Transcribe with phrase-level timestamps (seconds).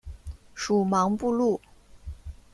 [0.55, 1.61] 属茫部路。